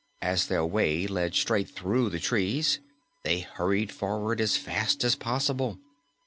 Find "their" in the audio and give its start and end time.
0.47-0.65